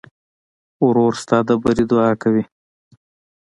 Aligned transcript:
ورور 0.85 1.13
ستا 1.21 1.37
د 1.47 1.49
بري 1.61 1.85
دعا 1.91 2.09
کوي. 2.21 2.43